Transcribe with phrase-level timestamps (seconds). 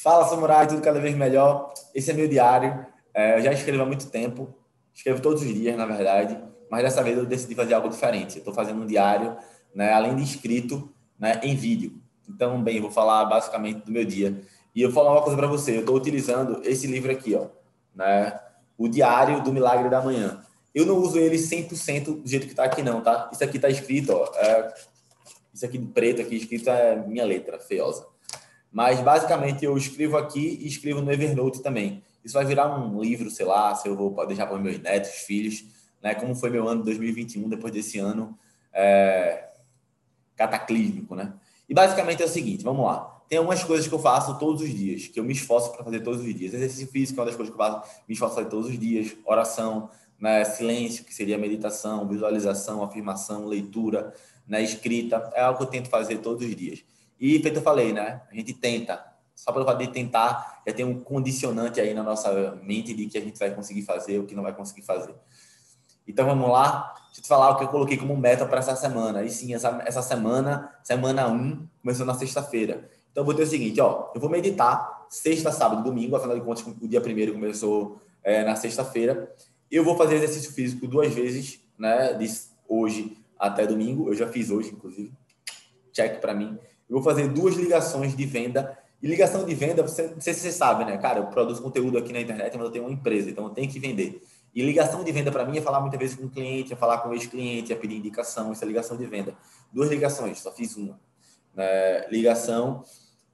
[0.00, 1.74] Fala, Samurai, tudo cada vez melhor.
[1.92, 2.86] Esse é meu diário.
[3.12, 4.54] É, eu já escrevo há muito tempo.
[4.94, 6.38] Escrevo todos os dias, na verdade.
[6.70, 8.36] Mas dessa vez eu decidi fazer algo diferente.
[8.36, 9.36] Eu estou fazendo um diário,
[9.74, 10.88] né, além de escrito,
[11.18, 12.00] né, em vídeo.
[12.28, 14.40] Então, bem, eu vou falar basicamente do meu dia.
[14.72, 15.74] E eu vou falar uma coisa para você.
[15.74, 17.48] Eu estou utilizando esse livro aqui, ó,
[17.92, 18.38] né,
[18.76, 20.44] O Diário do Milagre da Manhã.
[20.72, 23.28] Eu não uso ele 100% do jeito que está aqui, não, tá?
[23.32, 24.32] Isso aqui está escrito, ó.
[24.36, 24.74] É,
[25.52, 28.06] isso aqui preto aqui escrito é minha letra, feiosa.
[28.70, 32.02] Mas basicamente eu escrevo aqui e escrevo no Evernote também.
[32.24, 35.64] Isso vai virar um livro, sei lá, se eu vou deixar para meus netos, filhos,
[36.02, 36.14] né?
[36.14, 38.38] Como foi meu ano de 2021 depois desse ano
[38.72, 39.48] é,
[40.36, 41.32] cataclísmico, né?
[41.68, 43.18] E basicamente é o seguinte, vamos lá.
[43.28, 46.00] Tem algumas coisas que eu faço todos os dias, que eu me esforço para fazer
[46.00, 46.54] todos os dias.
[46.54, 48.78] Exercício físico é uma das coisas que eu faço, me esforço para fazer todos os
[48.78, 49.14] dias.
[49.26, 50.44] Oração, né?
[50.44, 54.14] silêncio, que seria meditação, visualização, afirmação, leitura,
[54.46, 54.62] né?
[54.62, 55.30] escrita.
[55.34, 56.82] É algo que eu tento fazer todos os dias.
[57.20, 58.22] E, feito eu falei, né?
[58.30, 59.04] A gente tenta.
[59.34, 63.16] Só pelo fato de tentar, já tem um condicionante aí na nossa mente de que
[63.16, 65.14] a gente vai conseguir fazer, o que não vai conseguir fazer.
[66.06, 66.94] Então, vamos lá.
[67.06, 69.22] Deixa eu te falar o que eu coloquei como meta para essa semana.
[69.22, 72.88] E sim, essa, essa semana, semana 1, começou na sexta-feira.
[73.12, 74.10] Então, eu ter o seguinte, ó.
[74.14, 76.16] Eu vou meditar sexta, sábado, domingo.
[76.16, 79.34] Afinal de contas, o dia primeiro começou é, na sexta-feira.
[79.70, 82.14] Eu vou fazer exercício físico duas vezes, né?
[82.14, 82.26] De
[82.66, 84.08] hoje até domingo.
[84.08, 85.12] Eu já fiz hoje, inclusive.
[85.92, 86.58] Check para mim.
[86.88, 88.76] Eu vou fazer duas ligações de venda.
[89.00, 90.96] E ligação de venda, você, não sei se você sabe, né?
[90.98, 93.70] Cara, eu produzo conteúdo aqui na internet, mas eu tenho uma empresa, então eu tenho
[93.70, 94.20] que vender.
[94.54, 96.98] E ligação de venda para mim é falar muitas vezes com o cliente, é falar
[96.98, 99.36] com o ex-cliente, é pedir indicação, isso é ligação de venda.
[99.72, 100.98] Duas ligações, só fiz uma.
[101.54, 102.08] Né?
[102.08, 102.82] Ligação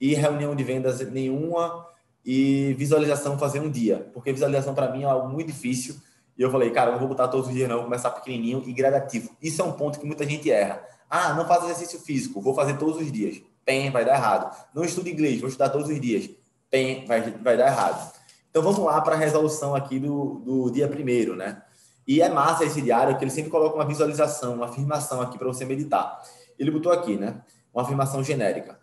[0.00, 1.86] e reunião de vendas nenhuma
[2.24, 4.08] e visualização fazer um dia.
[4.14, 5.96] Porque visualização para mim é algo muito difícil.
[6.38, 8.62] E eu falei, cara, eu não vou botar todos os dias não, vou começar pequenininho
[8.66, 9.36] e gradativo.
[9.42, 10.82] Isso é um ponto que muita gente erra.
[11.10, 13.42] Ah, não faz exercício físico, vou fazer todos os dias.
[13.64, 14.56] Pem, vai dar errado.
[14.72, 16.30] Não estudo inglês, vou estudar todos os dias.
[16.70, 18.12] Pem, vai, vai dar errado.
[18.48, 21.62] Então vamos lá para a resolução aqui do, do dia primeiro, né?
[22.06, 25.46] E é massa esse diário que ele sempre coloca uma visualização, uma afirmação aqui para
[25.46, 26.20] você meditar.
[26.58, 27.40] Ele botou aqui, né?
[27.72, 28.78] Uma afirmação genérica.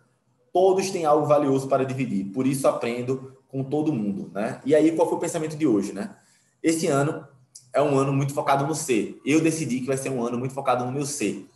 [0.52, 4.60] Todos têm algo valioso para dividir, por isso aprendo com todo mundo, né?
[4.64, 6.16] E aí qual foi o pensamento de hoje, né?
[6.62, 7.26] Esse ano
[7.72, 9.20] é um ano muito focado no ser.
[9.24, 11.46] Eu decidi que vai ser um ano muito focado no meu ser.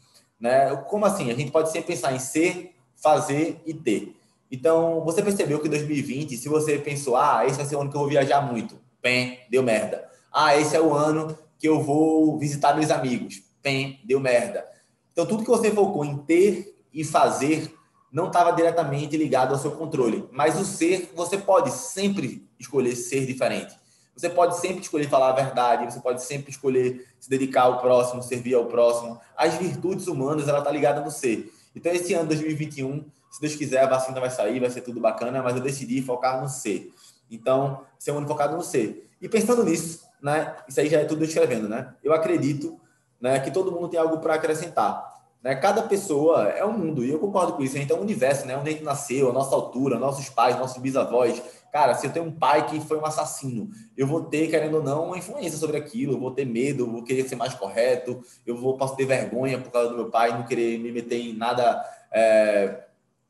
[0.43, 0.75] Né?
[0.89, 1.31] Como assim?
[1.31, 4.17] A gente pode sempre pensar em ser, fazer e ter.
[4.51, 7.97] Então, você percebeu que 2020, se você pensou, ah, esse vai ser o ano que
[7.97, 10.05] eu vou viajar muito, pem, deu merda.
[10.33, 14.67] Ah, esse é o ano que eu vou visitar meus amigos, pem, deu merda.
[15.13, 17.73] Então, tudo que você focou em ter e fazer
[18.11, 20.29] não estava diretamente ligado ao seu controle.
[20.33, 23.75] Mas o ser, você pode sempre escolher ser diferente.
[24.17, 28.23] Você pode sempre escolher falar a verdade, você pode sempre escolher se dedicar ao próximo,
[28.23, 29.19] servir ao próximo.
[29.37, 31.53] As virtudes humanas, ela tá ligada no ser.
[31.75, 35.43] Então, esse ano 2021, se Deus quiser, a vacina vai sair, vai ser tudo bacana,
[35.43, 36.93] mas eu decidi focar no ser.
[37.31, 39.09] Então, ser um ano focado no ser.
[39.21, 41.95] E pensando nisso, né, isso aí já é tudo escrevendo, né?
[42.05, 42.79] Eu acredito
[43.21, 45.13] né, que todo mundo tem algo para acrescentar.
[45.43, 45.55] Né?
[45.55, 47.77] Cada pessoa é um mundo, e eu concordo com isso.
[47.77, 48.57] A gente é um universo, né?
[48.57, 51.43] onde a gente nasceu, a nossa altura, nossos pais, nossos bisavós.
[51.73, 54.83] Cara, se eu tenho um pai que foi um assassino, eu vou ter, querendo ou
[54.83, 58.55] não, uma influência sobre aquilo, eu vou ter medo, vou querer ser mais correto, eu
[58.55, 61.83] vou posso ter vergonha por causa do meu pai, não querer me meter em nada
[62.13, 62.85] é,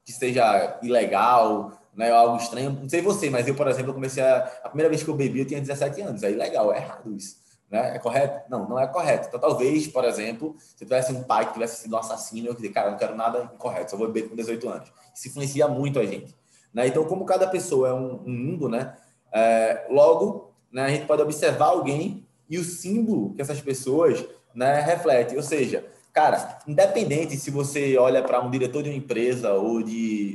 [0.04, 2.70] que seja ilegal, né, algo estranho.
[2.70, 4.38] Não sei você, mas eu, por exemplo, eu comecei a.
[4.64, 6.24] A primeira vez que eu bebi, eu tinha 17 anos.
[6.24, 7.36] Aí, legal, é errado isso.
[7.70, 7.94] Né?
[7.94, 8.50] É correto?
[8.50, 9.28] Não, não é correto.
[9.28, 12.70] Então, talvez, por exemplo, se tivesse um pai que tivesse sido um assassino, eu dizer,
[12.70, 14.92] cara, não quero nada incorreto, só vou beber com 18 anos.
[15.14, 16.34] Isso influencia muito a gente.
[16.72, 16.86] Né?
[16.86, 18.96] Então, como cada pessoa é um, um mundo, né?
[19.32, 24.24] É, logo, né, a gente pode observar alguém e o símbolo que essas pessoas
[24.54, 25.36] né, refletem.
[25.36, 29.80] Ou seja, cara, independente se você olha para um diretor de uma empresa ou,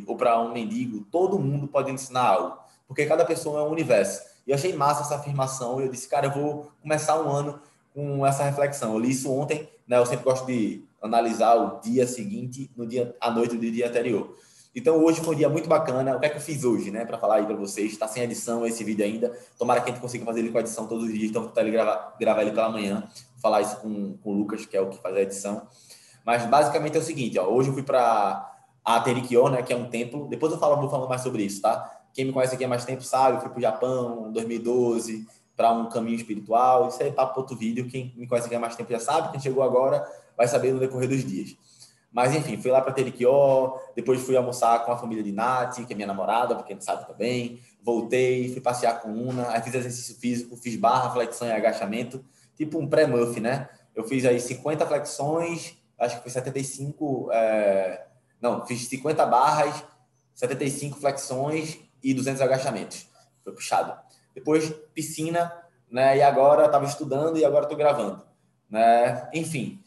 [0.08, 4.22] ou para um mendigo, todo mundo pode ensinar algo, porque cada pessoa é um universo.
[4.46, 5.82] E eu achei massa essa afirmação.
[5.82, 7.60] Eu disse, cara, eu vou começar um ano
[7.94, 8.94] com essa reflexão.
[8.94, 9.98] Eu li isso ontem, né?
[9.98, 14.36] Eu sempre gosto de analisar o dia seguinte, no dia, à noite do dia anterior.
[14.78, 16.16] Então hoje foi um dia muito bacana.
[16.16, 17.04] O que é que eu fiz hoje, né?
[17.04, 17.94] Para falar aí para vocês.
[17.94, 19.36] Está sem edição esse vídeo ainda.
[19.58, 21.32] Tomara que a gente consiga fazer ele com edição todos os dias.
[21.32, 23.00] Então vou tentar gravar, gravar ele pela manhã.
[23.00, 25.68] Vou falar isso com, com o Lucas, que é o que faz a edição.
[26.24, 27.48] Mas basicamente é o seguinte, ó.
[27.48, 28.56] Hoje eu fui para
[28.86, 29.64] a Terikion, né?
[29.64, 30.28] Que é um templo.
[30.28, 32.00] Depois eu falo, vou falar mais sobre isso, tá?
[32.14, 35.26] Quem me conhece aqui há mais tempo sabe, eu fui para o Japão em 2012
[35.56, 36.88] para um caminho espiritual.
[36.88, 37.88] Isso aí é para outro vídeo.
[37.90, 39.32] Quem me conhece aqui há mais tempo já sabe.
[39.32, 40.08] Quem chegou agora
[40.38, 41.58] vai saber no decorrer dos dias.
[42.18, 45.94] Mas enfim, fui lá para Teriquió, depois fui almoçar com a família de Nath, que
[45.94, 47.62] é minha namorada, porque não sabe também.
[47.84, 52.26] Voltei, fui passear com Una, aí fiz exercício físico, fiz barra, flexão e agachamento,
[52.56, 53.70] tipo um pré-muff, né?
[53.94, 58.08] Eu fiz aí 50 flexões, acho que foi 75, é...
[58.42, 59.84] não, fiz 50 barras,
[60.34, 63.08] 75 flexões e 200 agachamentos.
[63.44, 63.96] Foi puxado.
[64.34, 65.54] Depois, piscina,
[65.88, 66.18] né?
[66.18, 68.24] E agora estava estudando e agora estou gravando,
[68.68, 69.30] né?
[69.36, 69.80] Enfim,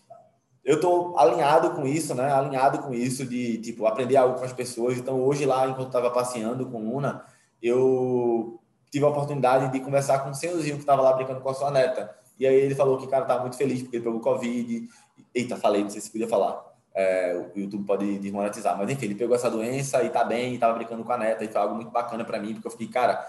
[0.65, 2.33] eu estou alinhado com isso, né?
[2.33, 4.99] Alinhado com isso de tipo aprender algo com as pessoas.
[4.99, 7.25] Então hoje lá, enquanto estava passeando com Luna,
[7.63, 8.61] eu
[8.91, 11.71] tive a oportunidade de conversar com o senhorzinho que estava lá brincando com a sua
[11.71, 12.15] neta.
[12.39, 14.89] E aí ele falou que cara estava muito feliz porque ele pegou Covid.
[15.35, 16.71] Eita, falei, não sei se podia falar.
[16.93, 20.75] É, o YouTube pode desmonetizar, mas enfim, ele pegou essa doença e tá bem, estava
[20.75, 23.25] brincando com a neta, e foi algo muito bacana para mim, porque eu fiquei, cara,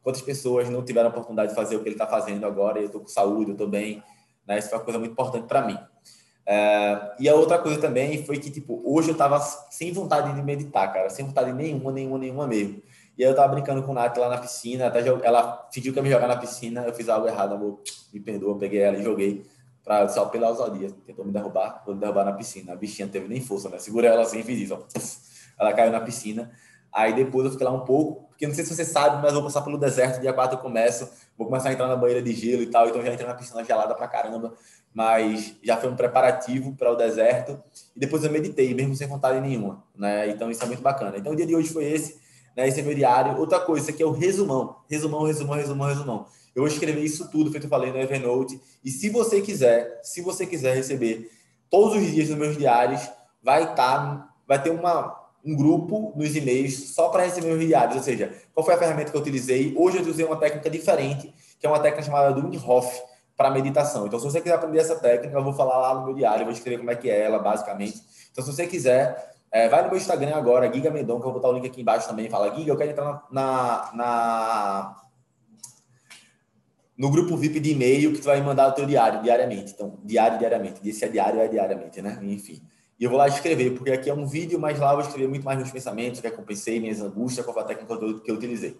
[0.00, 2.82] quantas pessoas não tiveram a oportunidade de fazer o que ele está fazendo agora, e
[2.82, 4.00] eu estou com saúde, eu estou bem,
[4.46, 4.60] né?
[4.60, 5.76] Isso foi uma coisa muito importante para mim.
[6.46, 10.42] É, e a outra coisa também foi que, tipo, hoje eu estava sem vontade de
[10.42, 12.82] meditar, cara, sem vontade nenhuma, nenhuma, nenhuma mesmo.
[13.16, 15.98] E aí eu tava brincando com o Nath lá na piscina, até ela pediu que
[15.98, 17.80] eu me jogar na piscina, eu fiz algo errado, amor,
[18.12, 19.44] me perdoa, peguei ela e joguei
[19.84, 22.72] pra, só pela ousadia, tentou me derrubar, vou me derrubar na piscina.
[22.72, 23.78] A bichinha não teve nem força, né?
[23.78, 25.00] Segurei ela assim e fiz isso, ó.
[25.58, 26.50] Ela caiu na piscina.
[26.92, 29.34] Aí depois eu fiquei lá um pouco, porque não sei se você sabe, mas eu
[29.34, 32.32] vou passar pelo deserto, dia 4 eu começo, vou começar a entrar na banheira de
[32.32, 34.54] gelo e tal, então já entrei na piscina gelada pra caramba,
[34.92, 37.62] mas já foi um preparativo para o deserto,
[37.94, 40.28] e depois eu meditei, mesmo sem vontade nenhuma, né?
[40.30, 41.16] Então isso é muito bacana.
[41.16, 42.18] Então o dia de hoje foi esse,
[42.56, 42.66] né?
[42.66, 43.38] Esse é meu diário.
[43.38, 46.26] Outra coisa, isso aqui é o resumão, resumão, resumão, resumão, resumão.
[46.54, 50.20] Eu vou escrever isso tudo, feito eu falei no Evernote, e se você quiser, se
[50.20, 51.30] você quiser receber
[51.70, 53.08] todos os dias nos meus diários,
[53.42, 57.96] vai estar, tá, vai ter uma um grupo nos e-mails só para receber os diários.
[57.96, 59.74] Ou seja, qual foi a ferramenta que eu utilizei?
[59.76, 63.00] Hoje eu usei uma técnica diferente, que é uma técnica chamada do Hof
[63.36, 64.06] para meditação.
[64.06, 66.52] Então, se você quiser aprender essa técnica, eu vou falar lá no meu diário, vou
[66.52, 68.02] escrever como é que é ela, basicamente.
[68.30, 71.40] Então, se você quiser, é, vai no meu Instagram agora, Giga Mendon, que eu vou
[71.40, 72.28] botar o link aqui embaixo também.
[72.28, 74.96] Fala, Giga, eu quero entrar na, na,
[76.98, 79.72] no grupo VIP de e-mail que tu vai mandar o teu diário diariamente.
[79.72, 80.86] Então, diário, diariamente.
[80.86, 82.18] Esse é diário, é diariamente, né?
[82.20, 82.60] Enfim.
[83.00, 85.26] E eu vou lá escrever, porque aqui é um vídeo, mas lá eu vou escrever
[85.26, 87.66] muito mais meus pensamentos, o que, é que eu pensei, minhas angústias, qual foi a
[87.66, 88.76] técnica que eu utilizei.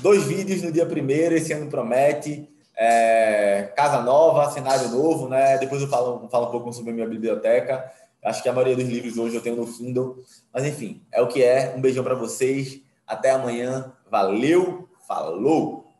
[0.00, 2.48] Dois vídeos no dia primeiro, esse ano promete.
[2.76, 5.56] É, casa nova, cenário novo, né?
[5.58, 7.88] Depois eu falo, falo um pouco sobre a minha biblioteca.
[8.24, 10.18] Acho que a maioria dos livros hoje eu tenho no Kindle.
[10.52, 11.74] Mas enfim, é o que é.
[11.76, 12.80] Um beijão para vocês.
[13.06, 13.92] Até amanhã.
[14.10, 15.77] Valeu, falou!